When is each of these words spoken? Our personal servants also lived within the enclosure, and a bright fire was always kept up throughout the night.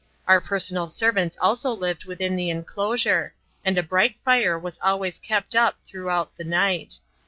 Our 0.27 0.41
personal 0.41 0.89
servants 0.89 1.37
also 1.39 1.69
lived 1.71 2.05
within 2.05 2.35
the 2.35 2.49
enclosure, 2.49 3.35
and 3.63 3.77
a 3.77 3.83
bright 3.83 4.15
fire 4.25 4.57
was 4.57 4.79
always 4.81 5.19
kept 5.19 5.55
up 5.55 5.77
throughout 5.83 6.35
the 6.37 6.43
night. 6.43 6.99